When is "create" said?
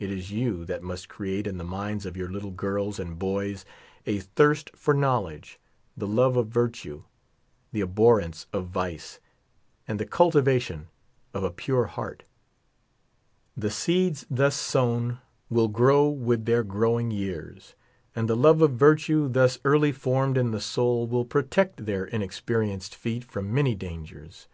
1.08-1.46